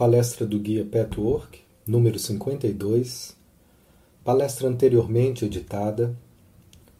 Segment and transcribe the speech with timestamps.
[0.00, 3.36] Palestra do Guia Petwork, número 52.
[4.24, 6.16] Palestra anteriormente editada,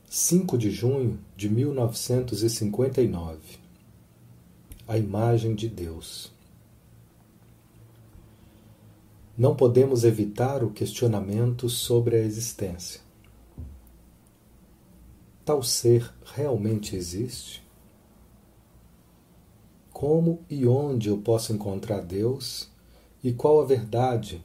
[0.07, 3.39] 5 de junho de 1959.
[4.87, 6.31] A imagem de Deus.
[9.35, 13.01] Não podemos evitar o questionamento sobre a existência.
[15.43, 17.67] Tal ser realmente existe?
[19.91, 22.69] Como e onde eu posso encontrar Deus
[23.23, 24.43] e qual a verdade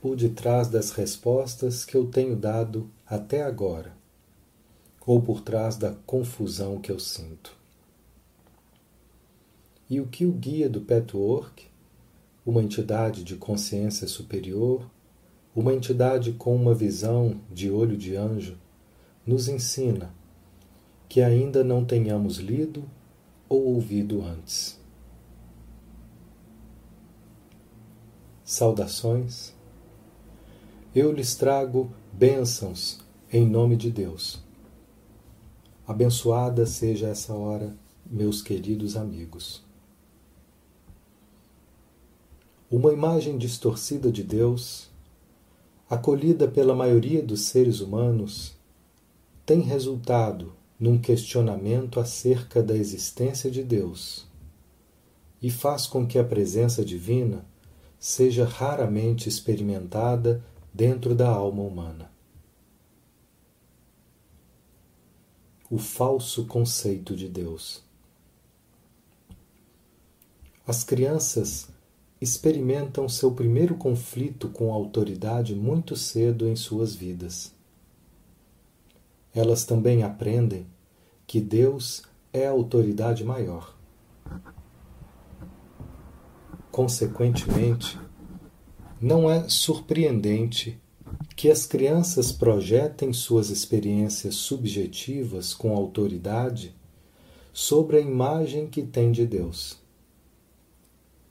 [0.00, 3.92] por detrás das respostas que eu tenho dado até agora,
[5.06, 7.54] ou por trás da confusão que eu sinto.
[9.88, 11.66] E o que o guia do Petwork,
[12.46, 14.88] uma entidade de consciência superior,
[15.54, 18.56] uma entidade com uma visão de olho de anjo,
[19.26, 20.14] nos ensina
[21.08, 22.84] que ainda não tenhamos lido
[23.48, 24.79] ou ouvido antes.
[28.50, 29.54] Saudações.
[30.92, 32.98] Eu lhes trago bênçãos
[33.32, 34.42] em nome de Deus.
[35.86, 39.64] Abençoada seja essa hora, meus queridos amigos.
[42.68, 44.90] Uma imagem distorcida de Deus,
[45.88, 48.56] acolhida pela maioria dos seres humanos,
[49.46, 54.26] tem resultado num questionamento acerca da existência de Deus
[55.40, 57.48] e faz com que a presença divina
[58.00, 62.10] seja raramente experimentada dentro da alma humana.
[65.70, 67.82] O falso conceito de Deus.
[70.66, 71.68] As crianças
[72.20, 77.52] experimentam seu primeiro conflito com a autoridade muito cedo em suas vidas.
[79.34, 80.66] Elas também aprendem
[81.26, 83.79] que Deus é a autoridade maior.
[86.70, 87.98] Consequentemente,
[89.00, 90.80] não é surpreendente
[91.34, 96.74] que as crianças projetem suas experiências subjetivas com autoridade
[97.52, 99.78] sobre a imagem que têm de Deus.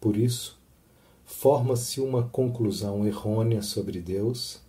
[0.01, 0.59] Por isso,
[1.25, 4.61] forma-se uma conclusão errônea sobre Deus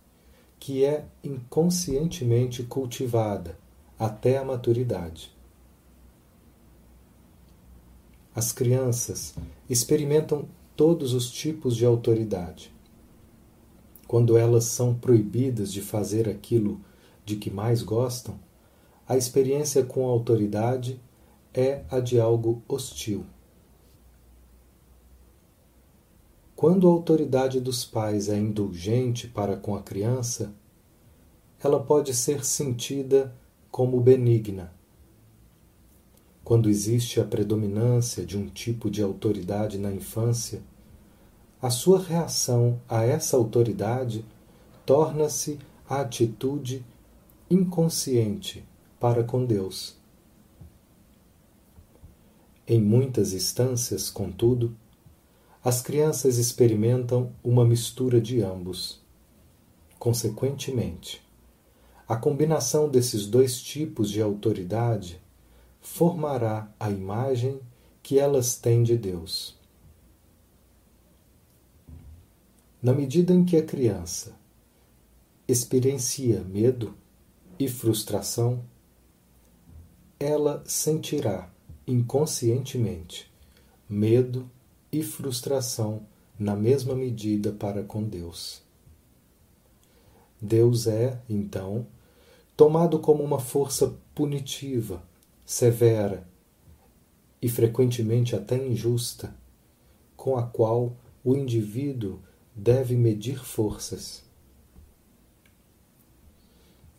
[0.59, 3.57] que é inconscientemente cultivada
[3.97, 5.35] até a maturidade.
[8.33, 9.33] As crianças
[9.67, 10.47] experimentam
[10.81, 12.73] todos os tipos de autoridade.
[14.07, 16.81] Quando elas são proibidas de fazer aquilo
[17.23, 18.39] de que mais gostam,
[19.07, 20.99] a experiência com a autoridade
[21.53, 23.23] é a de algo hostil.
[26.55, 30.51] Quando a autoridade dos pais é indulgente para com a criança,
[31.63, 33.31] ela pode ser sentida
[33.69, 34.73] como benigna.
[36.43, 40.70] Quando existe a predominância de um tipo de autoridade na infância,
[41.61, 44.25] a sua reação a essa autoridade
[44.83, 46.83] torna-se a atitude
[47.49, 48.65] inconsciente
[48.99, 49.95] para com Deus.
[52.67, 54.75] Em muitas instâncias, contudo,
[55.63, 58.99] as crianças experimentam uma mistura de ambos.
[59.99, 61.21] Consequentemente,
[62.07, 65.21] a combinação desses dois tipos de autoridade
[65.79, 67.59] formará a imagem
[68.01, 69.60] que elas têm de Deus.
[72.81, 74.35] Na medida em que a criança
[75.47, 76.95] experiencia medo
[77.59, 78.63] e frustração,
[80.19, 81.51] ela sentirá
[81.85, 83.31] inconscientemente
[83.87, 84.49] medo
[84.91, 86.07] e frustração
[86.39, 88.63] na mesma medida para com Deus.
[90.41, 91.85] Deus é, então,
[92.57, 95.03] tomado como uma força punitiva,
[95.45, 96.27] severa
[97.39, 99.35] e frequentemente até injusta,
[100.17, 102.19] com a qual o indivíduo
[102.55, 104.23] deve medir forças.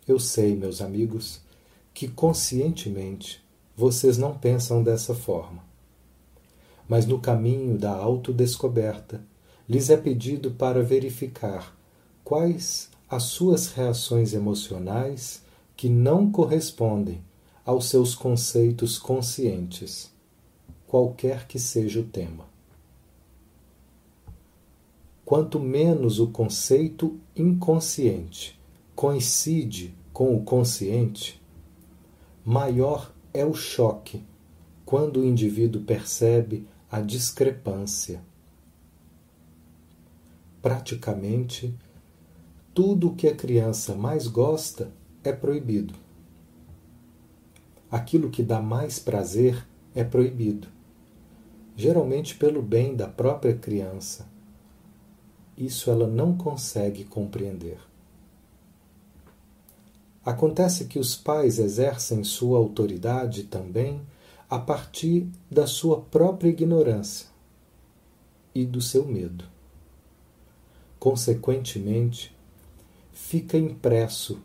[0.07, 1.41] Eu sei, meus amigos,
[1.93, 3.43] que conscientemente
[3.75, 5.63] vocês não pensam dessa forma.
[6.87, 9.23] Mas no caminho da autodescoberta,
[9.67, 11.75] lhes é pedido para verificar
[12.23, 15.43] quais as suas reações emocionais
[15.75, 17.23] que não correspondem
[17.65, 20.11] aos seus conceitos conscientes,
[20.85, 22.52] qualquer que seja o tema.
[25.25, 28.59] Quanto menos o conceito inconsciente
[28.93, 31.41] coincide com o consciente,
[32.43, 34.21] maior é o choque
[34.85, 38.21] quando o indivíduo percebe a discrepância.
[40.61, 41.73] Praticamente,
[42.73, 44.91] tudo o que a criança mais gosta
[45.23, 45.93] é proibido.
[47.89, 49.65] Aquilo que dá mais prazer
[49.95, 50.67] é proibido,
[51.77, 54.32] geralmente pelo bem da própria criança
[55.57, 57.79] isso ela não consegue compreender.
[60.25, 64.01] Acontece que os pais exercem sua autoridade também
[64.49, 67.27] a partir da sua própria ignorância
[68.55, 69.45] e do seu medo.
[70.97, 72.33] Consequentemente,
[73.11, 74.39] fica impresso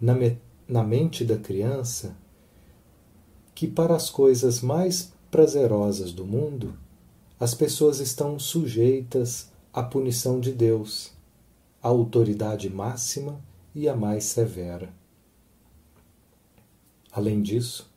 [0.00, 2.16] na, me na mente da criança
[3.54, 6.74] que, para as coisas mais prazerosas do mundo,
[7.38, 11.12] as pessoas estão sujeitas à punição de Deus,
[11.82, 13.40] à autoridade máxima
[13.74, 14.92] e a mais severa.
[17.12, 17.88] Além disso,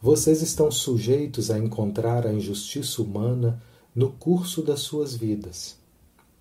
[0.00, 3.60] vocês estão sujeitos a encontrar a injustiça humana
[3.94, 5.76] no curso das suas vidas,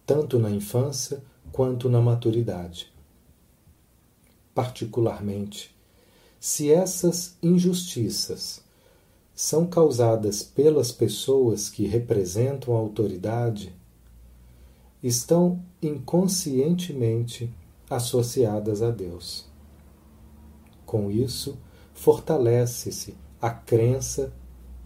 [0.05, 1.21] tanto na infância
[1.51, 2.91] quanto na maturidade.
[4.53, 5.75] Particularmente,
[6.39, 8.61] se essas injustiças
[9.35, 13.73] são causadas pelas pessoas que representam a autoridade,
[15.01, 17.54] estão inconscientemente
[17.90, 19.48] associadas a Deus.
[20.86, 21.57] Com isso,
[21.94, 24.34] fortalece-se a crença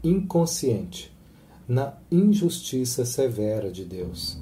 [0.04, 1.12] inconsciente
[1.68, 4.38] na injustiça severa de Deus.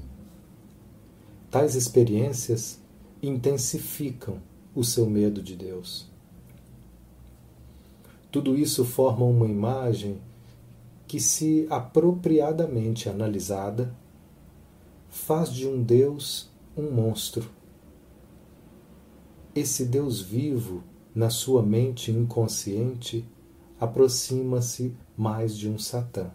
[1.50, 2.80] Tais experiências
[3.22, 4.42] intensificam
[4.74, 6.10] o seu medo de Deus.
[8.32, 10.18] Tudo isso forma uma imagem
[11.06, 13.94] que, se apropriadamente analisada,
[15.12, 17.52] faz de um Deus um monstro.
[19.54, 23.28] Esse Deus vivo, na sua mente inconsciente,
[23.78, 26.32] aproxima-se mais de um Satã.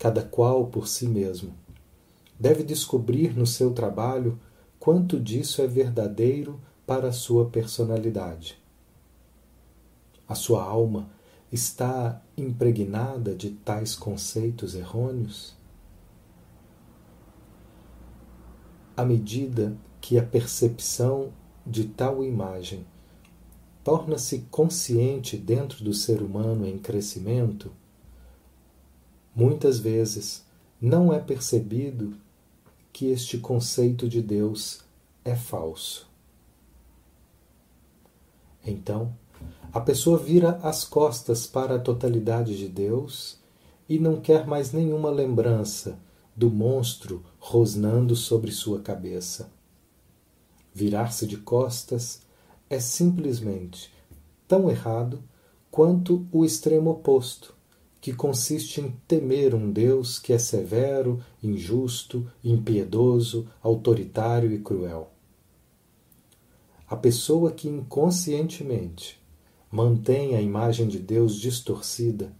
[0.00, 1.54] Cada qual por si mesmo
[2.38, 4.36] deve descobrir no seu trabalho
[4.80, 8.58] quanto disso é verdadeiro para a sua personalidade.
[10.28, 11.08] A sua alma
[11.52, 15.54] está impregnada de tais conceitos errôneos?
[18.96, 21.32] À medida que a percepção
[21.66, 22.86] de tal imagem
[23.82, 27.72] torna-se consciente dentro do ser humano em crescimento,
[29.34, 30.44] muitas vezes
[30.80, 32.14] não é percebido
[32.92, 34.80] que este conceito de Deus
[35.24, 36.08] é falso.
[38.64, 39.12] Então,
[39.72, 43.38] a pessoa vira as costas para a totalidade de Deus
[43.88, 45.98] e não quer mais nenhuma lembrança
[46.36, 49.50] do monstro rosnando sobre sua cabeça.
[50.72, 52.22] Virar-se de costas
[52.68, 53.92] é simplesmente
[54.48, 55.22] tão errado
[55.70, 57.54] quanto o extremo oposto,
[58.00, 65.10] que consiste em temer um Deus que é severo, injusto, impiedoso, autoritário e cruel.
[66.86, 69.20] A pessoa que inconscientemente
[69.70, 72.32] mantém a imagem de Deus distorcida,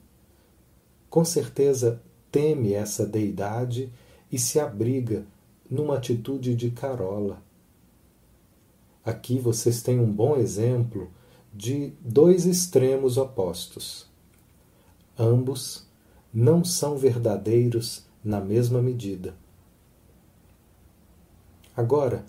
[1.09, 2.03] com certeza
[2.35, 3.93] teme essa deidade
[4.33, 5.25] e se abriga
[5.71, 7.41] numa atitude de carola.
[9.05, 11.09] Aqui vocês têm um bom exemplo
[11.53, 14.13] de dois extremos opostos
[15.19, 15.87] ambos
[16.33, 19.35] não são verdadeiros na mesma medida.
[21.77, 22.25] Agora,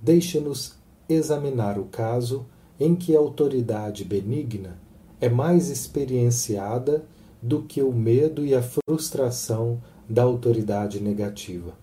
[0.00, 0.74] deixe-nos
[1.08, 2.46] examinar o caso
[2.78, 4.78] em que a autoridade benigna
[5.20, 7.04] é mais experienciada
[7.42, 11.74] do que o medo e a frustração da autoridade negativa.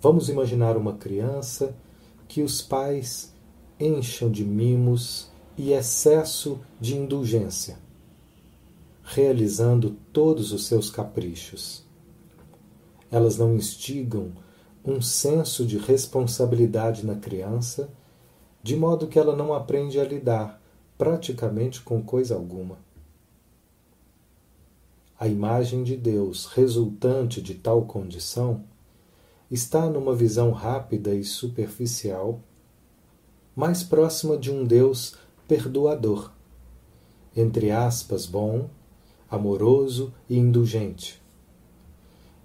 [0.00, 1.74] Vamos imaginar uma criança
[2.26, 3.34] que os pais
[3.78, 7.88] encham de mimos e excesso de indulgência
[9.10, 11.82] realizando todos os seus caprichos.
[13.10, 14.32] Elas não instigam
[14.84, 17.88] um senso de responsabilidade na criança,
[18.62, 20.60] de modo que ela não aprende a lidar
[20.98, 22.76] praticamente com coisa alguma.
[25.20, 28.62] A imagem de Deus resultante de tal condição
[29.50, 32.40] está numa visão rápida e superficial,
[33.56, 35.16] mais próxima de um Deus
[35.48, 36.30] perdoador,
[37.34, 38.70] entre aspas, bom
[39.28, 41.20] amoroso e indulgente.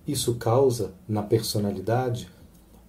[0.07, 2.27] Isso causa, na personalidade,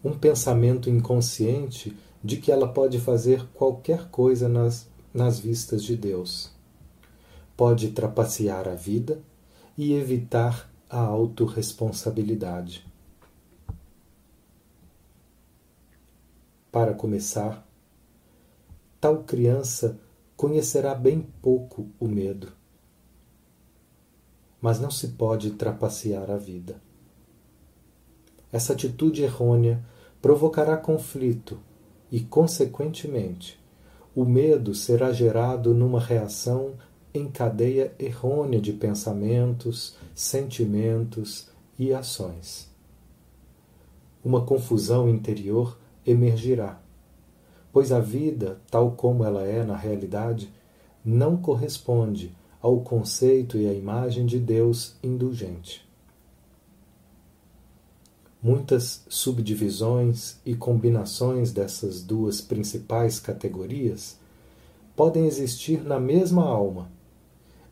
[0.03, 6.51] um pensamento inconsciente de que ela pode fazer qualquer coisa nas, nas vistas de Deus.
[7.55, 9.23] Pode trapacear a vida
[9.77, 12.87] e evitar a autorresponsabilidade.
[16.71, 17.67] Para começar,
[19.01, 19.99] tal criança
[20.37, 22.53] conhecerá bem pouco o medo
[24.65, 26.81] mas não se pode trapacear a vida.
[28.51, 29.85] Essa atitude errônea
[30.23, 31.61] provocará conflito
[32.11, 33.63] e, consequentemente,
[34.17, 36.77] o medo será gerado numa reação
[37.15, 42.69] em cadeia errônea de pensamentos, sentimentos e ações.
[44.25, 46.81] uma confusão interior emergirá,
[47.71, 50.51] pois a vida, tal como ela é na realidade,
[51.05, 55.87] não corresponde ao conceito e à imagem de Deus indulgente.
[58.43, 64.19] Muitas subdivisões e combinações dessas duas principais categorias
[64.97, 66.91] podem existir na mesma alma,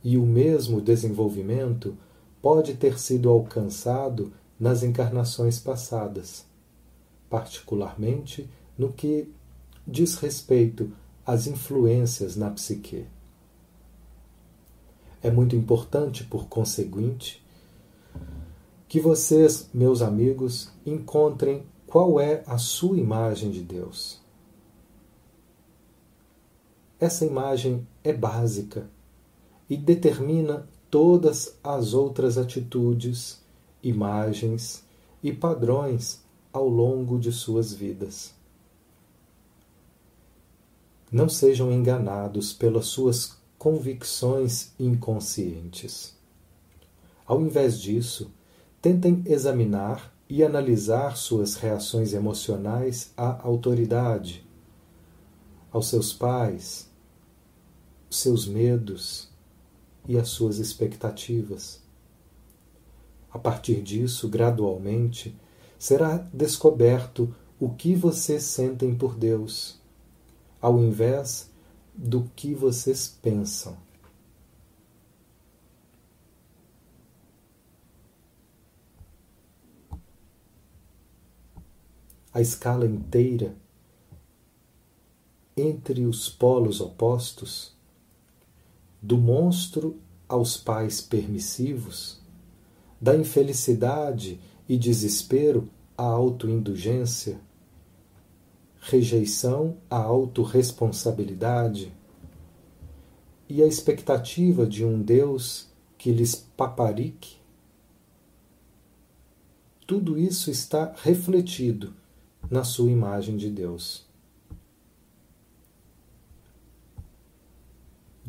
[0.02, 1.96] e o mesmo desenvolvimento
[2.40, 6.44] pode ter sido alcançado nas encarnações passadas,
[7.30, 9.30] particularmente no que
[9.86, 10.90] diz respeito
[11.24, 13.06] às influências na psique.
[15.22, 17.42] É muito importante, por conseguinte,
[18.88, 24.20] que vocês, meus amigos, encontrem qual é a sua imagem de Deus.
[26.98, 28.88] Essa imagem é básica
[29.72, 33.40] e determina todas as outras atitudes,
[33.82, 34.84] imagens
[35.22, 36.20] e padrões
[36.52, 38.34] ao longo de suas vidas.
[41.10, 46.14] Não sejam enganados pelas suas convicções inconscientes.
[47.24, 48.30] Ao invés disso,
[48.82, 54.46] tentem examinar e analisar suas reações emocionais à autoridade,
[55.70, 56.90] aos seus pais,
[58.10, 59.31] seus medos
[60.06, 61.80] e as suas expectativas.
[63.30, 65.34] A partir disso, gradualmente,
[65.78, 69.80] será descoberto o que vocês sentem por Deus,
[70.60, 71.50] ao invés
[71.94, 73.76] do que vocês pensam.
[82.34, 83.54] A escala inteira
[85.56, 87.76] entre os polos opostos,
[89.02, 92.20] do monstro aos pais permissivos,
[93.00, 95.68] da infelicidade e desespero
[95.98, 97.40] à autoindulgência,
[98.80, 101.92] rejeição à autorresponsabilidade
[103.48, 105.68] e a expectativa de um Deus
[105.98, 107.36] que lhes paparique,
[109.86, 111.92] tudo isso está refletido
[112.50, 114.11] na sua imagem de Deus.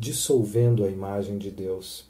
[0.04, 2.06] Dissolvendo a imagem de Deus.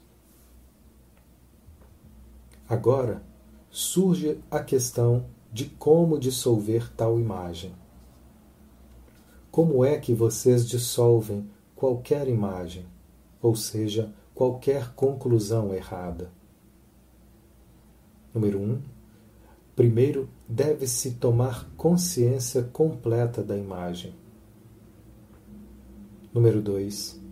[2.67, 3.23] Agora
[3.71, 7.71] surge a questão de como dissolver tal imagem.
[9.49, 12.85] Como é que vocês dissolvem qualquer imagem,
[13.41, 16.29] ou seja, qualquer conclusão errada?
[18.33, 18.61] Número 1.
[18.61, 18.81] Um,
[19.73, 24.13] primeiro deve-se tomar consciência completa da imagem.
[26.33, 27.23] Número 2.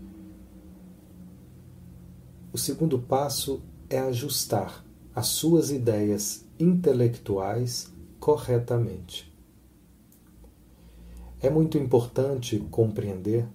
[2.53, 9.33] O segundo passo é ajustar as suas ideias intelectuais corretamente.
[11.41, 13.47] É muito importante compreender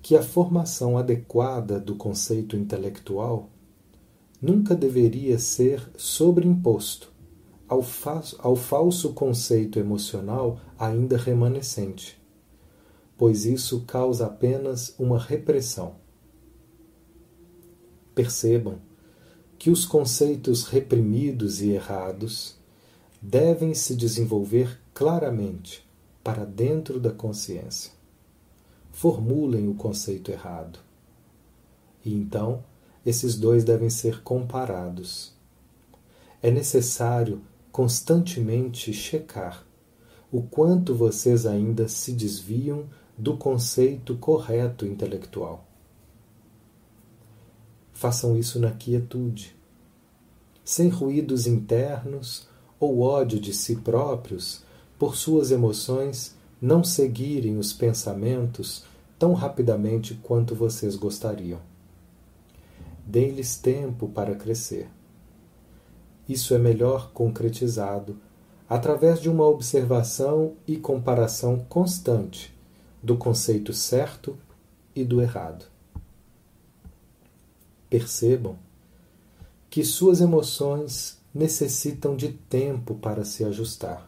[0.00, 3.50] que a formação adequada do conceito intelectual
[4.40, 7.12] nunca deveria ser sobreimposto
[7.68, 12.18] ao, fa ao falso conceito emocional ainda remanescente,
[13.14, 16.05] pois isso causa apenas uma repressão.
[18.16, 18.80] Percebam
[19.58, 22.56] que os conceitos reprimidos e errados
[23.20, 25.86] devem se desenvolver claramente
[26.24, 27.92] para dentro da consciência.
[28.90, 30.78] Formulem o conceito errado.
[32.02, 32.64] E então,
[33.04, 35.34] esses dois devem ser comparados.
[36.42, 39.66] É necessário constantemente checar
[40.32, 42.86] o quanto vocês ainda se desviam
[43.18, 45.66] do conceito correto intelectual.
[47.96, 49.56] Façam isso na quietude,
[50.62, 52.46] sem ruídos internos
[52.78, 54.62] ou ódio de si próprios
[54.98, 58.84] por suas emoções não seguirem os pensamentos
[59.18, 61.58] tão rapidamente quanto vocês gostariam.
[63.06, 64.90] Deem-lhes tempo para crescer.
[66.28, 68.18] Isso é melhor concretizado
[68.68, 72.54] através de uma observação e comparação constante
[73.02, 74.36] do conceito certo
[74.94, 75.75] e do errado.
[77.96, 78.58] Percebam
[79.70, 84.06] que suas emoções necessitam de tempo para se ajustar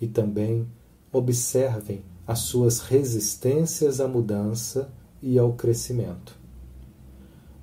[0.00, 0.64] e também
[1.10, 6.38] observem as suas resistências à mudança e ao crescimento.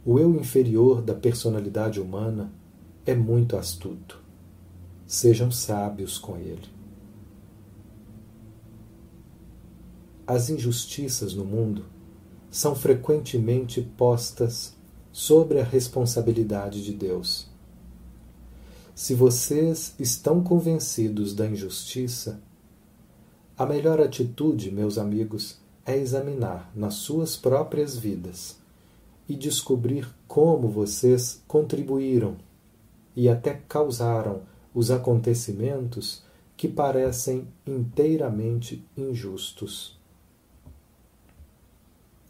[0.06, 2.52] O eu inferior da personalidade humana
[3.06, 4.22] é muito astuto.
[5.06, 6.68] Sejam sábios com ele.
[10.28, 11.86] As injustiças no mundo
[12.58, 14.74] são frequentemente postas
[15.12, 17.46] sobre a responsabilidade de Deus.
[18.96, 22.42] Se vocês estão convencidos da injustiça,
[23.56, 28.58] a melhor atitude, meus amigos, é examinar nas suas próprias vidas
[29.30, 32.38] e descobrir como vocês contribuíram
[33.16, 34.42] e até causaram
[34.74, 36.24] os acontecimentos
[36.58, 39.97] que parecem inteiramente injustos.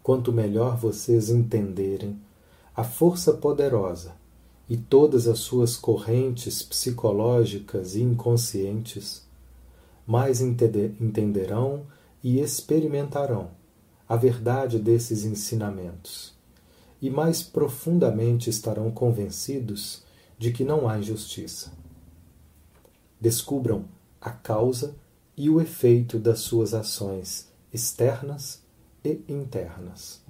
[0.08, 2.18] Quanto melhor vocês entenderem
[2.74, 4.16] a força poderosa
[4.70, 9.28] e todas as suas correntes psicológicas e inconscientes,
[10.06, 11.86] mais entenderão
[12.24, 13.50] e experimentarão
[14.08, 16.34] a verdade desses ensinamentos,
[17.02, 20.04] e mais profundamente estarão convencidos
[20.40, 21.74] de que não há injustiça.
[23.20, 23.84] Descubram
[24.22, 24.96] a causa
[25.36, 28.66] e o efeito das suas ações externas
[29.08, 30.22] e internas.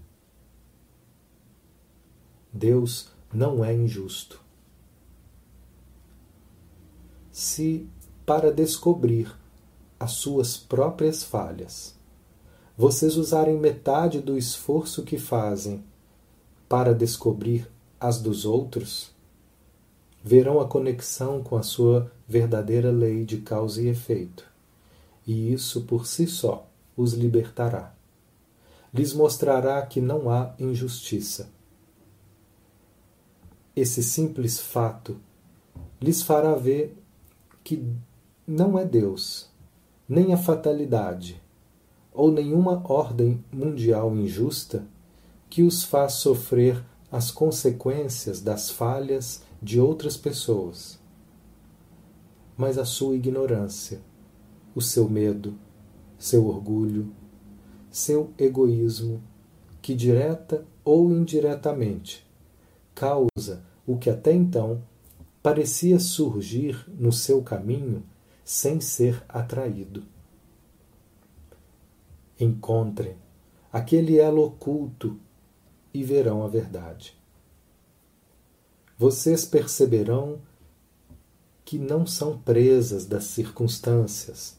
[2.52, 4.42] Deus não é injusto.
[7.32, 7.88] Se,
[8.26, 9.36] para descobrir
[10.00, 11.96] as suas próprias falhas,
[12.78, 15.84] vocês usarem metade do esforço que fazem
[16.70, 17.70] para descobrir
[18.00, 19.12] as dos outros,
[20.24, 24.46] verão a conexão com a sua verdadeira lei de causa e efeito,
[25.26, 27.97] e isso por si só os libertará.
[28.94, 31.50] Lhes mostrará que não há injustiça.
[33.76, 35.18] Esse simples fato
[36.02, 36.98] lhes fará ver
[37.64, 37.86] que
[38.48, 39.50] não é Deus,
[40.08, 41.42] nem a fatalidade,
[42.14, 44.88] ou nenhuma ordem mundial injusta
[45.50, 51.00] que os faz sofrer as consequências das falhas de outras pessoas,
[52.58, 54.02] mas a sua ignorância,
[54.74, 55.56] o seu medo,
[56.18, 57.12] seu orgulho,
[57.98, 59.22] seu egoísmo,
[59.82, 62.26] que direta ou indiretamente
[62.94, 64.82] causa o que até então
[65.42, 68.04] parecia surgir no seu caminho
[68.44, 70.04] sem ser atraído
[72.40, 73.16] encontrem
[73.72, 75.20] aquele elo oculto
[75.94, 77.18] e verão a verdade.
[78.98, 80.40] Vocês perceberão
[81.66, 84.58] que não são presas das circunstâncias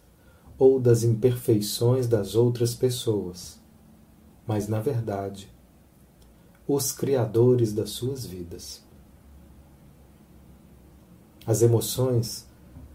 [0.59, 3.59] ou das imperfeições das outras pessoas,
[4.47, 5.49] mas, na verdade,
[6.67, 8.83] os criadores das suas vidas.
[11.47, 12.47] As emoções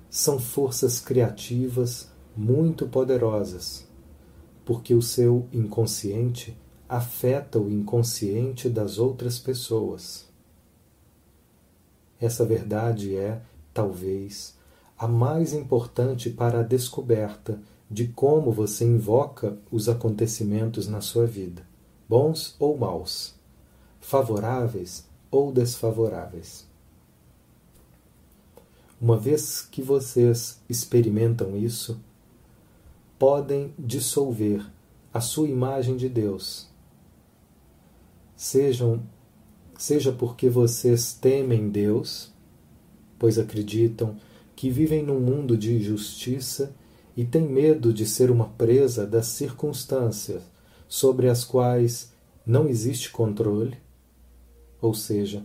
[0.09, 3.87] são forças criativas muito poderosas
[4.65, 10.27] porque o seu inconsciente afeta o inconsciente das outras pessoas.
[12.19, 13.41] Essa verdade é,
[13.73, 14.57] talvez,
[15.03, 17.59] a mais importante para a descoberta
[17.91, 21.67] de como você invoca os acontecimentos na sua vida,
[22.07, 23.35] bons ou maus,
[23.99, 26.65] favoráveis ou desfavoráveis.
[29.01, 31.99] Uma vez que vocês experimentam isso,
[33.19, 34.65] podem dissolver
[35.13, 36.69] a sua imagem de Deus.
[38.37, 39.03] Sejam,
[39.77, 42.31] seja porque vocês temem Deus,
[43.19, 44.15] pois acreditam
[44.63, 46.73] que vivem num mundo de injustiça
[47.17, 50.41] e têm medo de ser uma presa das circunstâncias
[50.87, 52.13] sobre as quais
[52.45, 53.75] não existe controle,
[54.81, 55.43] ou seja,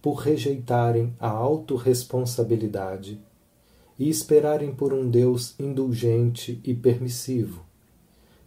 [0.00, 3.20] por rejeitarem a autorresponsabilidade
[3.98, 7.66] e esperarem por um Deus indulgente e permissivo,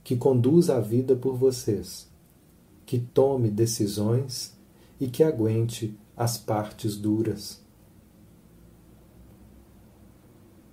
[0.03, 2.09] que conduza a vida por vocês,
[2.87, 4.57] que tome decisões
[4.99, 7.66] e que aguente as partes duras.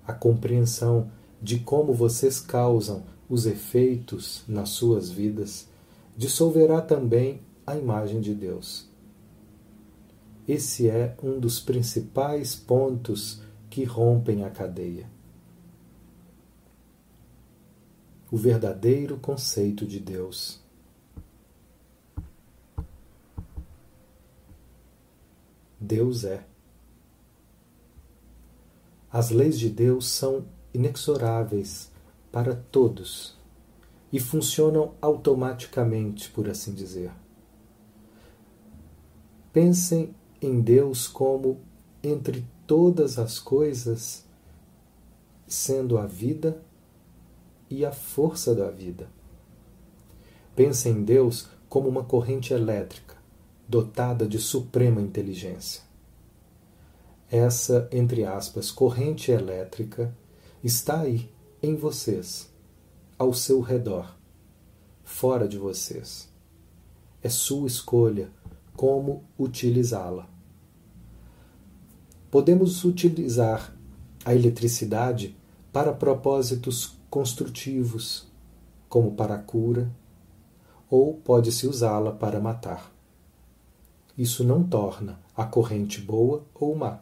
[0.06, 5.68] A compreensão de como vocês causam os efeitos nas suas vidas
[6.16, 8.88] dissolverá também a imagem de Deus.
[10.46, 13.40] Esse é um dos principais pontos
[13.70, 15.08] que rompem a cadeia.
[18.30, 20.62] O verdadeiro conceito de Deus.
[25.80, 26.44] Deus é.
[29.14, 31.88] As leis de Deus são inexoráveis
[32.32, 33.38] para todos
[34.12, 37.12] e funcionam automaticamente, por assim dizer.
[39.52, 41.60] Pensem em Deus como
[42.02, 44.26] entre todas as coisas,
[45.46, 46.60] sendo a vida
[47.70, 49.08] e a força da vida.
[50.56, 53.14] Pense em Deus como uma corrente elétrica,
[53.68, 55.93] dotada de suprema inteligência.
[57.36, 60.16] Essa, entre aspas, corrente elétrica
[60.62, 61.28] está aí,
[61.60, 62.48] em vocês,
[63.18, 64.16] ao seu redor,
[65.02, 66.32] fora de vocês.
[67.20, 68.30] É sua escolha
[68.76, 70.28] como utilizá-la.
[72.30, 73.76] podemos utilizar
[74.24, 75.36] a eletricidade
[75.72, 78.28] para propósitos construtivos,
[78.88, 79.90] como para a cura,
[80.88, 82.92] ou pode-se usá-la para matar.
[84.16, 87.00] Isso não torna a corrente boa ou má.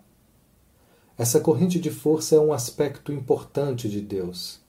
[1.16, 4.60] Essa corrente de força é um aspecto importante de Deus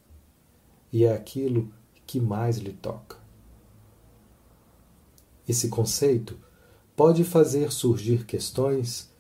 [0.92, 1.72] e é aquilo
[2.06, 3.18] que mais lhe toca.
[5.48, 6.38] Esse conceito
[6.96, 9.12] pode fazer surgir questões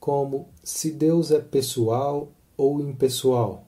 [0.00, 3.66] como se Deus é pessoal ou impessoal,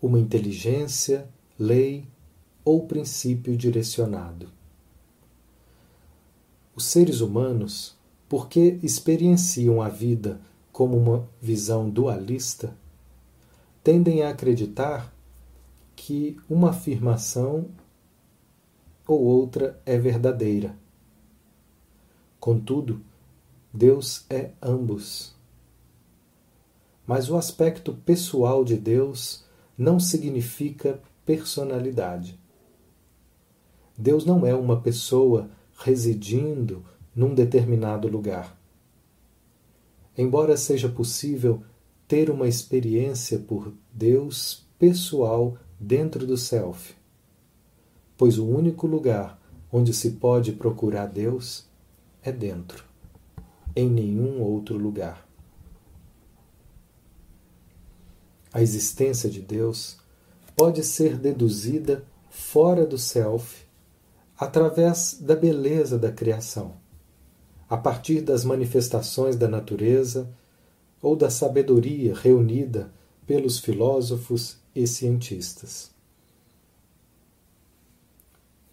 [0.00, 2.06] uma inteligência, lei
[2.64, 4.48] ou princípio direcionado.
[6.74, 7.96] Os seres humanos,
[8.28, 10.40] porque experienciam a vida
[10.78, 12.72] como uma visão dualista,
[13.82, 15.12] tendem a acreditar
[15.96, 17.66] que uma afirmação
[19.04, 20.76] ou outra é verdadeira.
[22.38, 23.00] Contudo,
[23.74, 25.34] Deus é ambos.
[27.04, 29.44] Mas o aspecto pessoal de Deus
[29.76, 32.38] não significa personalidade.
[33.98, 36.84] Deus não é uma pessoa residindo
[37.16, 38.56] num determinado lugar.
[40.18, 41.62] Embora seja possível
[42.08, 46.96] ter uma experiência por Deus pessoal dentro do self,
[48.16, 51.68] pois o único lugar onde se pode procurar Deus
[52.20, 52.84] é dentro,
[53.76, 55.24] em nenhum outro lugar.
[58.52, 59.98] A existência de Deus
[60.56, 63.64] pode ser deduzida fora do self
[64.36, 66.74] através da beleza da criação,
[67.68, 70.28] a partir das manifestações da natureza
[71.02, 72.90] ou da sabedoria reunida
[73.26, 75.90] pelos filósofos e cientistas.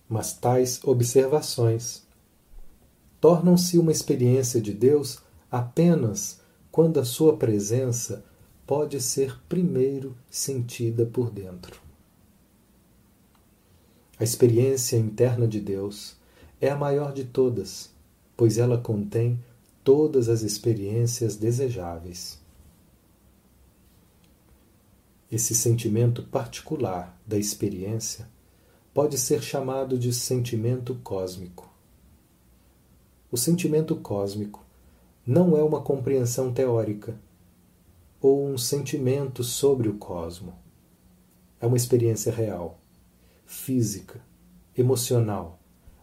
[0.08, 2.04] Mas tais observações
[3.20, 5.20] tornam-se uma experiência de Deus
[5.52, 6.40] apenas
[6.72, 8.24] quando a sua presença
[8.68, 11.80] pode ser primeiro sentida por dentro.
[14.20, 16.16] A experiência interna de Deus
[16.62, 17.95] é a maior de todas,
[18.36, 19.40] pois ela contém
[19.84, 22.40] todas as experiências desejáveis.
[25.32, 28.28] Esse sentimento particular da experiência
[28.94, 31.70] pode ser chamado de sentimento cósmico.
[33.32, 34.64] O sentimento cósmico
[35.26, 37.20] não é uma compreensão teórica
[38.22, 40.54] ou um sentimento sobre o cosmo.
[41.60, 42.80] É uma experiência real
[43.46, 44.22] física,
[44.76, 45.60] emocional,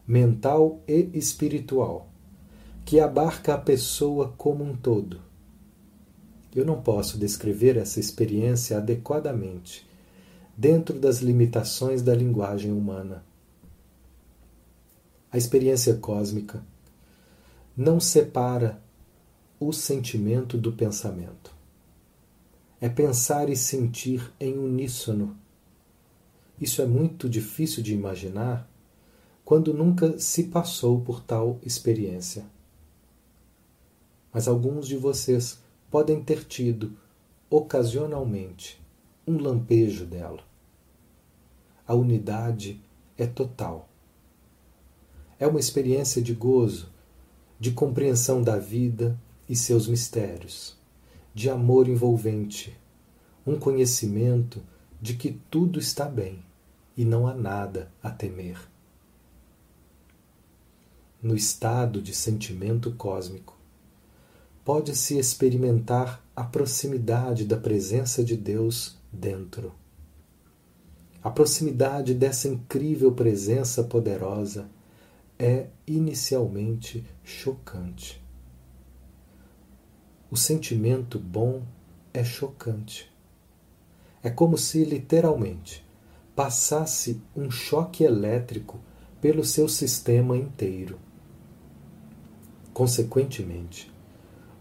[0.07, 2.12] mental e espiritual,
[2.85, 5.21] que abarca a pessoa como um todo.
[6.55, 9.87] Eu não posso descrever essa experiência adequadamente
[10.55, 13.23] dentro das limitações da linguagem humana.
[15.31, 16.63] A experiência cósmica
[17.75, 18.79] não separa
[19.59, 21.51] o sentimento do pensamento.
[22.79, 25.35] É pensar e sentir em uníssono
[26.63, 28.69] isso é muito difícil de imaginar
[29.43, 32.45] quando nunca se passou por tal experiência.
[34.33, 35.59] Mas alguns de vocês
[35.91, 36.97] podem ter tido,
[37.49, 38.81] ocasionalmente,
[39.27, 40.43] um lampejo dela.
[41.87, 42.81] A unidade
[43.17, 43.87] é total.
[45.39, 46.89] É uma experiência de gozo,
[47.59, 50.75] de compreensão da vida e seus mistérios,
[51.33, 52.77] de amor envolvente,
[53.45, 54.63] um conhecimento
[55.01, 56.43] de que tudo está bem
[56.95, 58.57] e não há nada a temer.
[61.21, 63.52] No estado de sentimento cósmico,
[64.63, 69.73] pode-se experimentar a proximidade da presença de Deus dentro.
[71.21, 74.67] A proximidade dessa incrível presença poderosa
[75.37, 78.21] é inicialmente chocante.
[80.31, 81.61] O sentimento bom
[82.13, 83.11] é chocante.
[84.23, 85.85] É como se, literalmente,
[86.35, 88.79] passasse um choque elétrico
[89.21, 90.99] pelo seu sistema inteiro.
[92.73, 93.92] Consequentemente,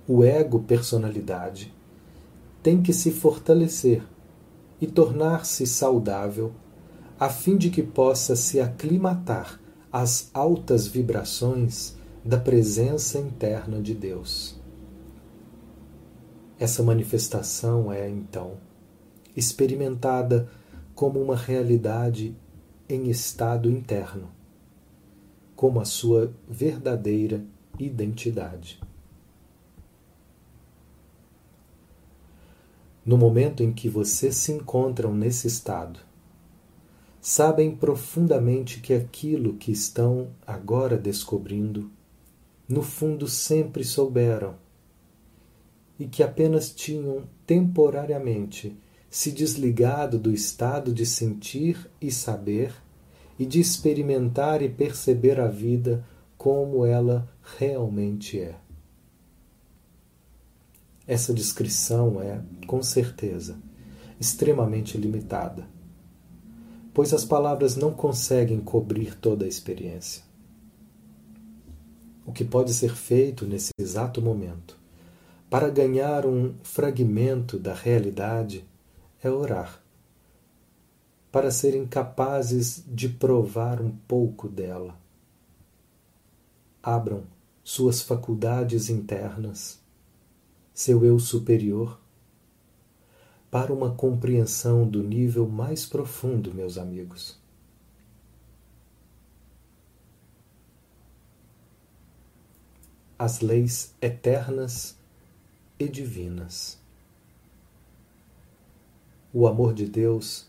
[0.06, 1.72] o ego-personalidade
[2.62, 4.02] tem que se fortalecer
[4.80, 6.52] e tornar-se saudável
[7.18, 9.60] a fim de que possa se aclimatar
[9.92, 14.60] às altas vibrações da presença interna de Deus.
[16.58, 18.54] Essa manifestação é, então,
[19.36, 20.48] experimentada
[20.94, 22.36] como uma realidade
[22.88, 24.28] em estado interno,
[25.54, 27.44] como a sua verdadeira
[27.78, 28.80] identidade.
[33.04, 35.98] No momento em que vocês se encontram nesse estado,
[37.20, 41.90] sabem profundamente que aquilo que estão agora descobrindo,
[42.68, 44.54] no fundo sempre souberam,
[45.98, 48.76] e que apenas tinham temporariamente
[49.10, 52.72] se desligado do estado de sentir e saber
[53.38, 56.04] e de experimentar e perceber a vida
[56.38, 58.56] como ela realmente é.
[61.06, 63.58] Essa descrição é, com certeza,
[64.20, 65.66] extremamente limitada,
[66.94, 70.22] pois as palavras não conseguem cobrir toda a experiência.
[72.24, 74.78] O que pode ser feito nesse exato momento
[75.50, 78.64] para ganhar um fragmento da realidade
[79.22, 79.82] é orar,
[81.30, 85.02] para serem capazes de provar um pouco dela
[86.82, 87.22] abram
[87.62, 89.78] suas faculdades internas,
[90.74, 92.00] seu eu superior,
[93.50, 97.38] para uma compreensão do nível mais profundo, meus amigos.
[103.18, 104.96] As leis eternas
[105.78, 106.80] e divinas.
[109.32, 110.46] O amor de Deus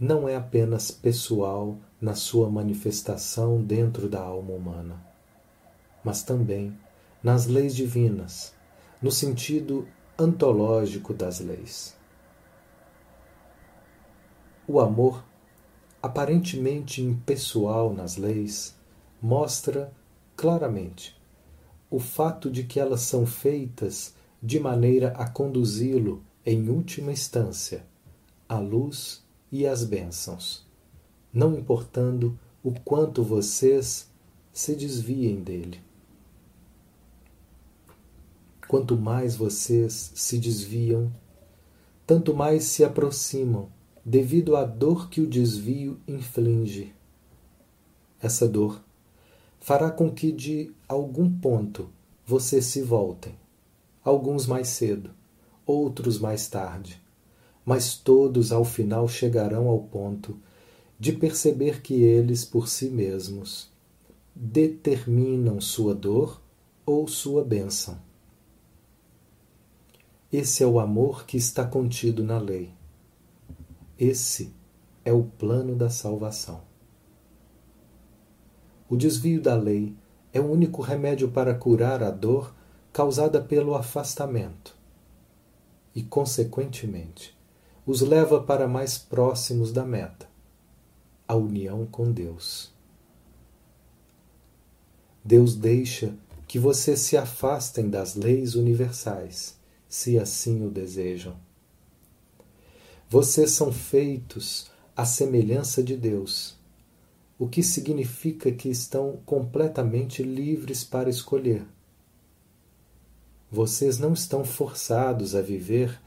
[0.00, 5.08] não é apenas pessoal na sua manifestação dentro da alma humana
[6.08, 6.74] mas também
[7.22, 8.54] nas leis divinas,
[9.00, 9.86] no sentido
[10.18, 11.96] antológico das leis.
[14.66, 15.24] O amor,
[16.02, 18.76] aparentemente impessoal nas leis,
[19.22, 19.92] mostra
[20.36, 21.18] claramente
[21.90, 27.84] o fato de que elas são feitas de maneira a conduzi-lo, em última instância,
[28.48, 30.66] à luz e às bênçãos,
[31.32, 34.10] não importando o quanto vocês
[34.52, 35.87] se desviem dele.
[38.68, 41.10] Quanto mais vocês se desviam,
[42.06, 43.70] tanto mais se aproximam,
[44.04, 46.94] devido à dor que o desvio inflige.
[48.20, 48.84] Essa dor
[49.58, 51.88] fará com que de algum ponto
[52.26, 53.34] vocês se voltem,
[54.04, 55.12] alguns mais cedo,
[55.64, 57.02] outros mais tarde,
[57.64, 60.38] mas todos ao final chegarão ao ponto
[61.00, 63.70] de perceber que eles por si mesmos
[64.34, 66.38] determinam sua dor
[66.84, 68.07] ou sua bênção.
[70.30, 72.70] Esse é o amor que está contido na lei.
[73.98, 74.54] Esse
[75.02, 76.60] é o plano da salvação.
[78.90, 79.96] O desvio da lei
[80.30, 82.54] é o único remédio para curar a dor
[82.92, 84.76] causada pelo afastamento
[85.94, 87.34] e, consequentemente,
[87.86, 90.28] os leva para mais próximos da meta,
[91.26, 92.70] a união com Deus.
[95.24, 96.14] Deus deixa
[96.46, 99.57] que vocês se afastem das leis universais
[99.88, 101.36] se assim o desejam.
[103.08, 106.56] Vocês são feitos à semelhança de Deus,
[107.38, 111.64] o que significa que estão completamente livres para escolher.
[113.50, 115.98] Vocês não estão forçados a viver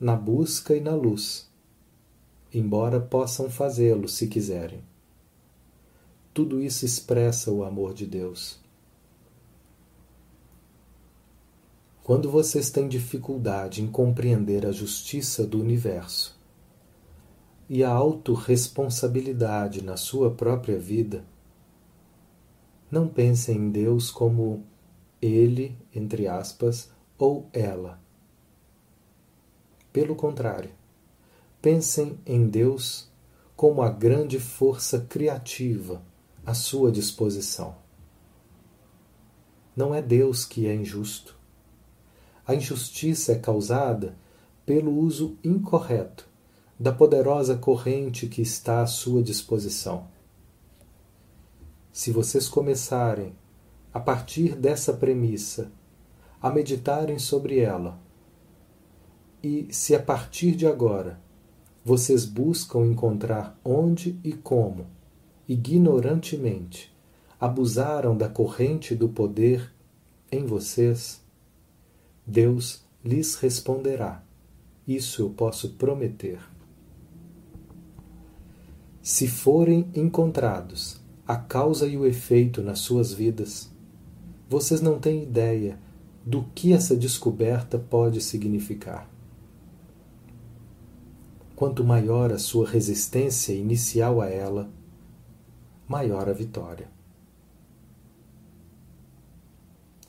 [0.00, 1.50] na busca e na luz,
[2.54, 4.82] embora possam fazê-lo se quiserem.
[6.32, 8.58] Tudo isso expressa o amor de Deus.
[12.08, 16.40] Quando vocês têm dificuldade em compreender a justiça do universo
[17.68, 21.22] e a autorresponsabilidade na sua própria vida,
[22.90, 24.64] não pensem em Deus como
[25.20, 28.00] ele, entre aspas, ou ela.
[29.92, 30.70] Pelo contrário,
[31.60, 33.12] pensem em Deus
[33.54, 36.00] como a grande força criativa
[36.46, 37.76] à sua disposição.
[39.76, 41.37] Não é Deus que é injusto
[42.48, 44.16] a injustiça é causada
[44.64, 46.26] pelo uso incorreto
[46.80, 50.06] da poderosa corrente que está à sua disposição.
[51.92, 53.34] Se vocês começarem,
[53.92, 55.70] a partir dessa premissa,
[56.40, 58.00] a meditarem sobre ela,
[59.42, 61.20] e se a partir de agora
[61.84, 64.86] vocês buscam encontrar onde e como,
[65.46, 66.96] ignorantemente,
[67.38, 69.70] abusaram da corrente do poder
[70.32, 71.27] em vocês,
[72.28, 74.22] Deus lhes responderá.
[74.86, 76.38] Isso eu posso prometer.
[79.00, 83.70] Se forem encontrados a causa e o efeito nas suas vidas,
[84.46, 85.78] vocês não têm ideia
[86.24, 89.08] do que essa descoberta pode significar.
[91.56, 94.70] Quanto maior a sua resistência inicial a ela,
[95.88, 96.90] maior a vitória.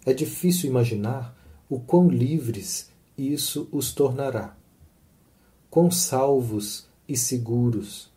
[0.06, 1.39] É difícil imaginar
[1.70, 4.58] o quão livres isso os tornará,
[5.70, 8.10] quão salvos e seguros.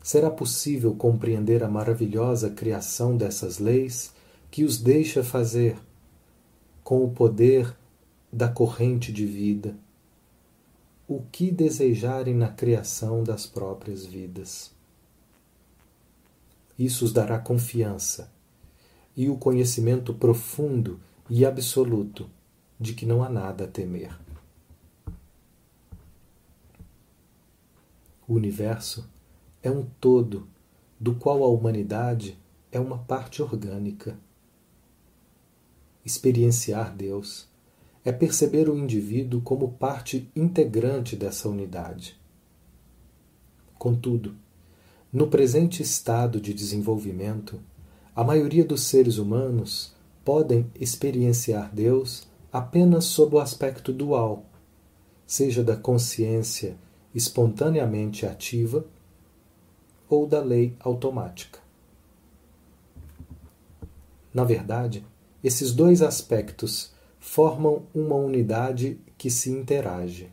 [0.00, 4.12] Será possível compreender a maravilhosa criação dessas leis
[4.50, 5.76] que os deixa fazer,
[6.84, 7.74] com o poder
[8.32, 9.76] da corrente de vida,
[11.08, 14.70] o que desejarem na criação das próprias vidas.
[16.78, 18.30] Isso os dará confiança
[19.16, 21.00] e o conhecimento profundo
[21.34, 22.28] e absoluto
[22.78, 24.14] de que não há nada a temer.
[28.28, 29.08] O universo
[29.62, 30.46] é um todo
[31.00, 32.38] do qual a humanidade
[32.70, 34.14] é uma parte orgânica.
[36.04, 37.48] Experienciar Deus
[38.04, 42.20] é perceber o indivíduo como parte integrante dessa unidade.
[43.78, 44.36] Contudo,
[45.10, 47.58] no presente estado de desenvolvimento,
[48.14, 54.44] a maioria dos seres humanos podem experienciar Deus apenas sob o aspecto dual,
[55.26, 56.76] seja da consciência
[57.14, 58.84] espontaneamente ativa
[60.08, 61.60] ou da lei automática.
[64.32, 65.04] Na verdade,
[65.42, 70.30] esses dois aspectos formam uma unidade que se interage.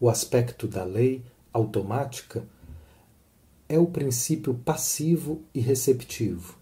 [0.00, 2.46] O aspecto da lei automática
[3.68, 6.61] é o princípio passivo e receptivo.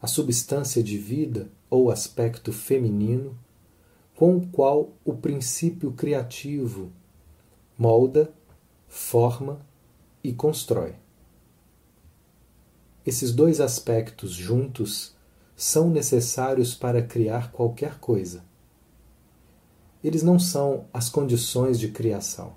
[0.00, 3.36] A substância de vida ou aspecto feminino,
[4.14, 6.92] com o qual o princípio criativo
[7.78, 8.32] molda,
[8.88, 9.60] forma
[10.22, 10.94] e constrói.
[13.04, 15.14] Esses dois aspectos juntos
[15.54, 18.44] são necessários para criar qualquer coisa.
[20.02, 22.54] Eles não são as condições de criação.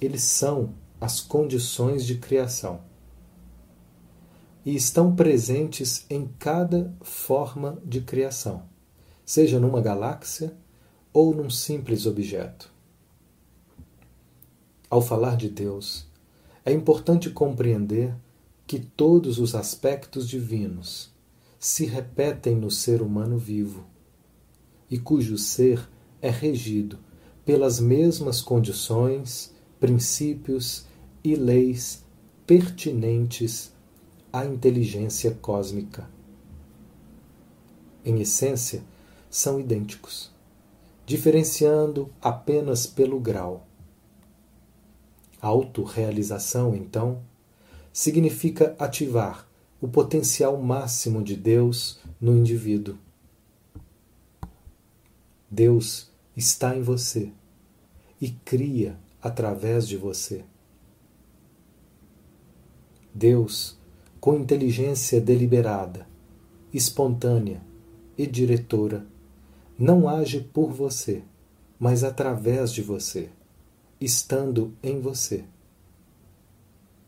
[0.00, 2.85] Eles são as condições de criação.
[4.66, 8.64] E estão presentes em cada forma de criação,
[9.24, 10.56] seja numa galáxia
[11.12, 12.68] ou num simples objeto.
[14.90, 16.08] Ao falar de Deus,
[16.64, 18.12] é importante compreender
[18.66, 21.14] que todos os aspectos divinos
[21.60, 23.86] se repetem no ser humano vivo
[24.90, 25.88] e cujo ser
[26.20, 26.98] é regido
[27.44, 30.86] pelas mesmas condições, princípios
[31.22, 32.04] e leis
[32.44, 33.75] pertinentes
[34.36, 36.10] à inteligência cósmica.
[38.04, 38.82] Em essência,
[39.30, 40.30] são idênticos,
[41.06, 43.66] diferenciando apenas pelo grau
[45.40, 47.22] Autorrealização, então,
[47.92, 49.46] significa ativar
[49.80, 52.98] o potencial máximo de Deus no indivíduo.
[55.50, 57.30] Deus está em você
[58.20, 60.44] e cria através de você.
[63.14, 63.75] Deus,
[64.26, 66.04] com inteligência deliberada,
[66.74, 67.62] espontânea
[68.18, 69.06] e diretora,
[69.78, 71.22] não age por você,
[71.78, 73.30] mas através de você
[74.00, 75.44] estando em você.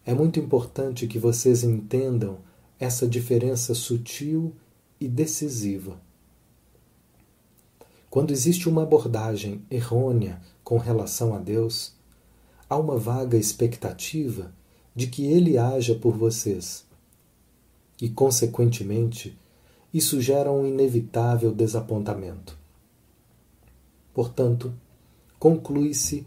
[0.06, 2.38] É muito importante que vocês entendam
[2.78, 4.54] essa diferença sutil
[5.00, 6.00] e decisiva.
[8.08, 11.96] Quando existe uma abordagem errônea com relação a Deus,
[12.70, 14.54] há uma vaga expectativa
[14.94, 16.86] de que Ele haja por vocês.
[18.00, 19.36] E, consequentemente,
[19.92, 22.56] isso gera um inevitável desapontamento.
[24.12, 24.72] Portanto,
[25.38, 26.26] conclui-se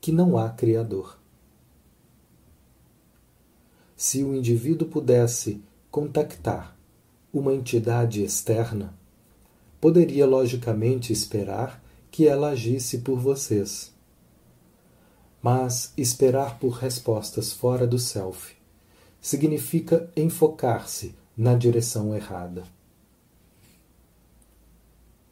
[0.00, 1.18] que não há Criador.
[3.96, 6.76] Se o indivíduo pudesse contactar
[7.32, 8.94] uma entidade externa,
[9.80, 13.94] poderia logicamente esperar que ela agisse por vocês.
[15.42, 18.59] Mas esperar por respostas fora do self
[19.20, 22.64] significa enfocar-se na direção errada.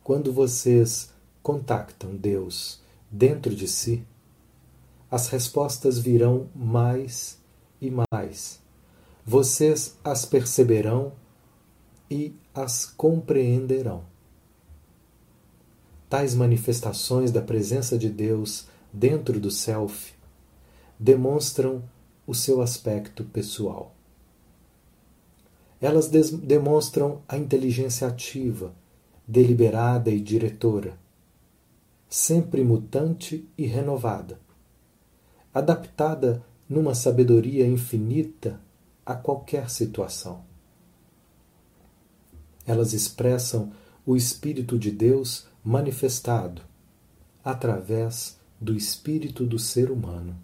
[0.03, 1.11] Quando vocês
[1.43, 4.05] contactam Deus dentro de si,
[5.11, 7.39] as respostas virão mais
[7.81, 8.61] e mais.
[9.25, 11.13] Vocês as perceberão
[12.11, 14.05] e as compreenderão.
[16.09, 20.15] Tais manifestações da presença de Deus dentro do Self
[20.99, 21.83] demonstram
[22.29, 23.93] o seu aspecto pessoal.
[25.81, 28.73] Elas demonstram a inteligência ativa,
[29.27, 30.97] deliberada e diretora,
[32.09, 34.39] sempre mutante e renovada
[35.59, 38.61] adaptada numa sabedoria infinita
[39.05, 40.45] a qualquer situação.
[42.65, 43.73] Elas expressam
[44.07, 46.63] o Espírito de Deus manifestado
[47.43, 50.37] através do espírito do ser humano.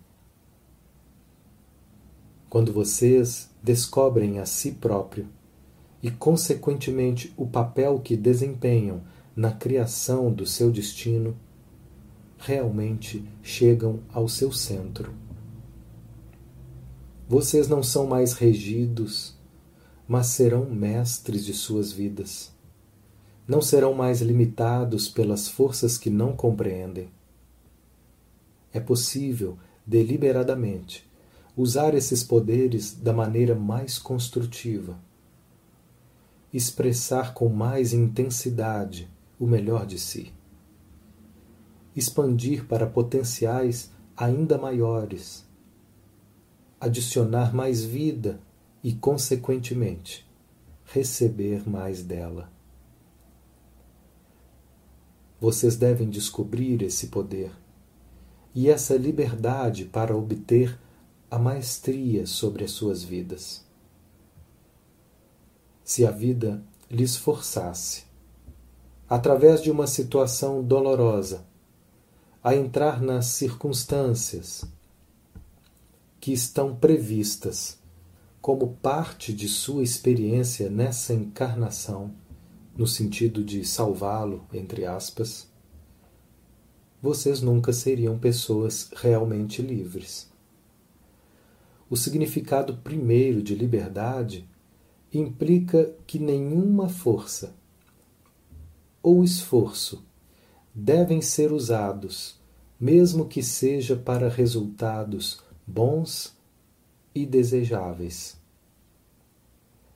[2.54, 5.26] Quando vocês descobrem a si próprio
[6.00, 9.02] e, consequentemente, o papel que desempenham
[9.34, 11.36] na criação do seu destino,
[12.38, 15.12] realmente chegam ao seu centro.
[17.28, 19.36] Vocês não são mais regidos,
[20.06, 22.52] mas serão mestres de suas vidas.
[23.48, 27.08] Não serão mais limitados pelas forças que não compreendem.
[28.72, 31.04] É possível, deliberadamente,
[31.56, 34.98] usar esses poderes da maneira mais construtiva.
[36.52, 40.32] Expressar com mais intensidade o melhor de si.
[41.94, 45.46] Expandir para potenciais ainda maiores.
[46.80, 48.40] Adicionar mais vida
[48.82, 50.28] e, consequentemente,
[50.84, 52.52] receber mais dela.
[55.40, 57.50] Vocês devem descobrir esse poder
[58.54, 60.78] e essa liberdade para obter
[61.34, 63.66] a maestria sobre as suas vidas.
[65.82, 68.04] Se a vida lhes forçasse,
[69.08, 71.44] através de uma situação dolorosa,
[72.40, 74.64] a entrar nas circunstâncias
[76.20, 77.80] que estão previstas
[78.40, 82.14] como parte de sua experiência nessa encarnação,
[82.76, 85.48] no sentido de salvá-lo, entre aspas,
[87.02, 90.32] vocês nunca seriam pessoas realmente livres.
[91.94, 94.48] O significado primeiro de liberdade
[95.12, 97.54] implica que nenhuma força
[99.00, 100.04] ou esforço
[100.74, 102.36] devem ser usados,
[102.80, 106.36] mesmo que seja para resultados bons
[107.14, 108.36] e desejáveis.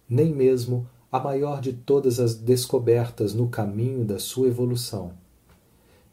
[0.08, 5.14] Nem mesmo a maior de todas as descobertas no caminho da sua evolução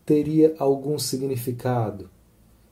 [0.04, 2.10] teria algum significado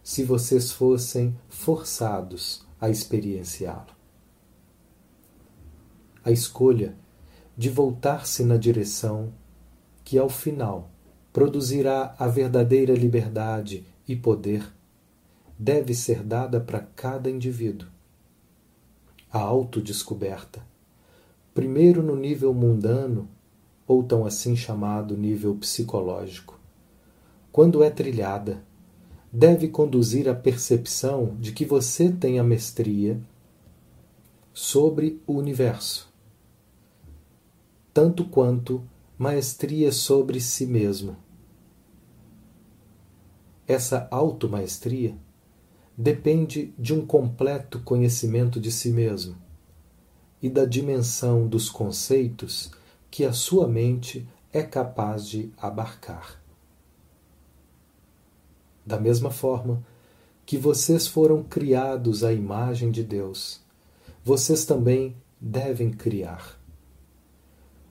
[0.01, 3.96] se vocês fossem forçados a experienciá-lo.
[6.22, 6.98] A escolha
[7.56, 9.32] de voltar-se na direção
[10.04, 10.92] que, ao final,
[11.32, 14.70] produzirá a verdadeira liberdade e poder
[15.58, 17.88] deve ser dada para cada indivíduo.
[19.32, 20.62] A autodescoberta,
[21.54, 23.30] primeiro no nível mundano,
[23.88, 26.60] ou tão assim chamado nível psicológico,
[27.50, 28.62] quando é trilhada,
[29.36, 33.20] deve conduzir à percepção de que você tem a mestria
[34.54, 36.14] sobre o universo,
[37.92, 38.84] tanto quanto
[39.18, 41.18] maestria sobre si mesmo.
[43.68, 45.18] Essa automaestria
[45.98, 49.36] depende de um completo conhecimento de si mesmo
[50.44, 52.72] e da dimensão dos conceitos
[53.10, 56.43] que a sua mente é capaz de abarcar.
[58.86, 59.84] Da mesma forma
[60.46, 63.62] que vocês foram criados à imagem de Deus,
[64.24, 66.60] vocês também devem criar.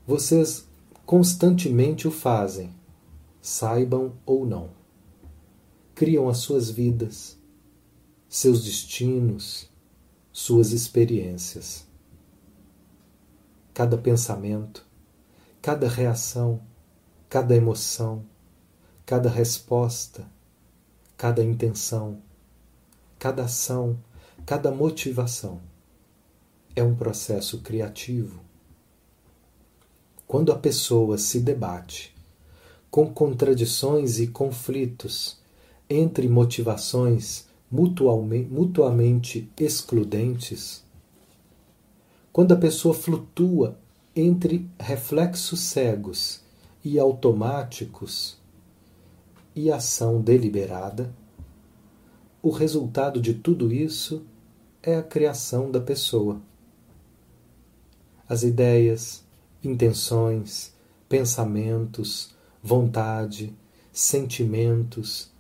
[0.07, 0.69] Vocês
[1.07, 2.75] constantemente o fazem,
[3.41, 4.71] saibam ou não.
[5.95, 7.39] Criam as suas vidas,
[8.29, 9.71] seus destinos,
[10.33, 11.87] suas experiências.
[13.75, 14.87] Cada pensamento,
[15.61, 16.61] cada reação,
[17.29, 18.25] cada emoção,
[19.05, 20.27] cada resposta,
[21.23, 22.19] cada intenção,
[23.17, 23.97] cada ação,
[24.45, 25.61] cada motivação.
[26.75, 28.41] É um processo criativo.
[30.27, 32.13] Quando a pessoa se debate
[32.91, 35.39] com contradições e conflitos
[35.89, 40.83] entre motivações mutuamente excludentes,
[42.33, 43.79] quando a pessoa flutua
[44.17, 46.41] entre reflexos cegos
[46.85, 48.42] e automáticos,
[49.55, 51.13] e ação deliberada,
[52.43, 54.25] o resultado de tudo isso
[54.83, 56.41] é a criação da pessoa.
[58.29, 59.23] As ideias,
[59.63, 60.73] intenções,
[61.09, 63.55] pensamentos, vontade,
[63.93, 65.31] sentimentos,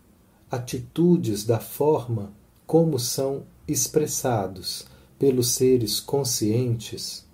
[0.50, 2.32] atitudes da forma
[2.66, 4.86] como são expressados
[5.18, 7.26] pelos seres conscientes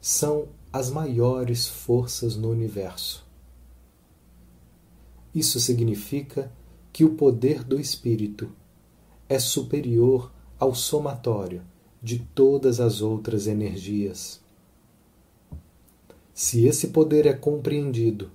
[0.00, 3.23] são as maiores forças no universo.
[5.34, 6.52] Isso significa
[6.92, 8.52] que o poder do espírito
[9.28, 11.62] é superior ao somatório
[12.00, 14.40] de todas as outras energias.
[16.32, 18.30] Se esse poder é compreendido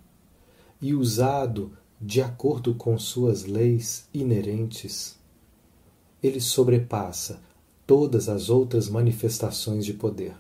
[0.81, 1.71] e usado
[2.01, 5.17] de acordo com suas leis inerentes,
[6.21, 7.41] ele sobrepassa
[7.87, 10.35] todas as outras manifestações de poder.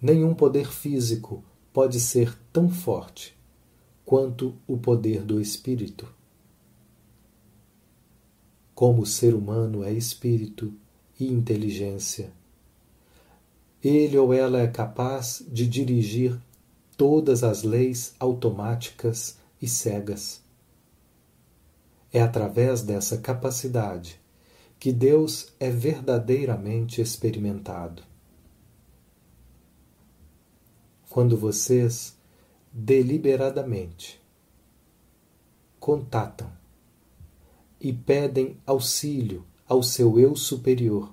[0.00, 1.42] Nenhum poder físico
[1.72, 3.36] pode ser tão forte
[4.04, 6.08] quanto o poder do espírito.
[8.74, 10.72] Como o ser humano é espírito
[11.18, 12.32] e inteligência,
[13.82, 16.38] ele ou ela é capaz de dirigir
[16.96, 20.42] todas as leis automáticas e cegas.
[22.12, 24.20] É através dessa capacidade
[24.78, 28.02] que Deus é verdadeiramente experimentado.
[31.12, 32.16] quando vocês
[32.72, 34.20] deliberadamente
[35.78, 36.50] contatam
[37.80, 41.12] e pedem auxílio ao seu eu superior,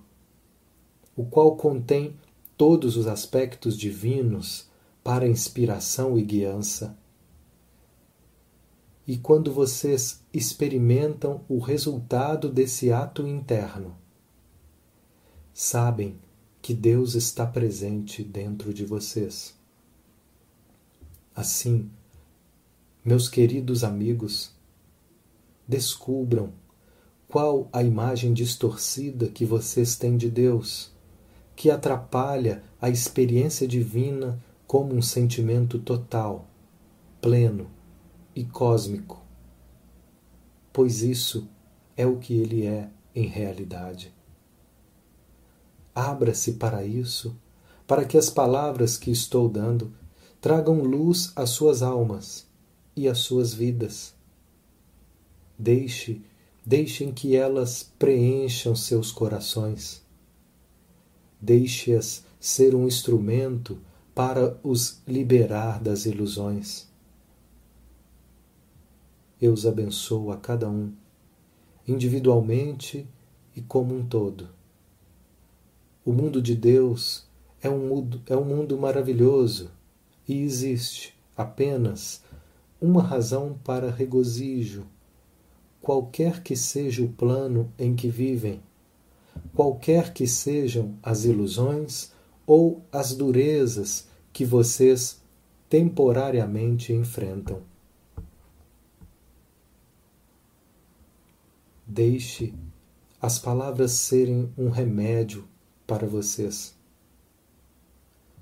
[1.16, 2.16] o qual contém
[2.56, 4.70] todos os aspectos divinos
[5.04, 6.96] para inspiração e guiança.
[9.08, 13.98] E quando vocês experimentam o resultado desse ato interno,
[15.52, 16.20] sabem
[16.62, 19.59] que Deus está presente dentro de vocês.
[21.36, 21.90] Assim,
[23.04, 24.52] meus queridos amigos,
[25.68, 26.52] descubram
[27.28, 30.92] qual a imagem distorcida que vocês têm de Deus,
[31.56, 36.48] que atrapalha a experiência divina como um sentimento total,
[37.22, 37.70] pleno
[38.36, 39.22] e cósmico,
[40.74, 41.48] pois isso
[41.96, 44.14] é o que ele é em realidade.
[45.94, 47.36] Abra-se para isso,
[47.86, 49.94] para que as palavras que estou dando
[50.42, 52.48] tragam luz às suas almas
[52.96, 54.16] e às suas vidas.
[55.58, 56.22] Deixe,
[56.66, 60.02] deixem que elas preencham seus corações.
[61.42, 63.78] Deixe-as ser um instrumento
[64.16, 66.88] para os liberar das ilusões.
[69.42, 70.92] Eu os abençoo a cada um,
[71.88, 73.08] individualmente
[73.56, 74.50] e como um todo.
[76.06, 77.26] O mundo de Deus
[77.62, 79.72] é um mundo, é um mundo maravilhoso
[80.30, 82.22] e existe apenas
[82.80, 84.86] uma razão para regozijo,
[85.82, 88.62] qualquer que seja o plano em que vivem,
[89.56, 92.12] qualquer que sejam as ilusões
[92.46, 95.20] ou as durezas que vocês
[95.68, 97.64] temporariamente enfrentam.
[101.88, 102.54] Deixe
[103.20, 105.48] as palavras serem um remédio
[105.88, 106.76] para vocês.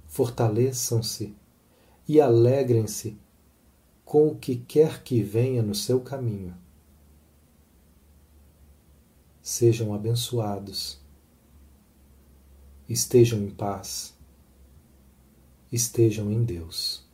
[0.06, 1.34] Fortaleçam-se
[2.08, 3.18] e alegrem-se
[4.06, 6.56] com o que quer que venha no seu caminho.
[9.42, 11.00] Sejam abençoados.
[12.88, 14.14] Estejam em paz.
[15.72, 17.07] Estejam em Deus.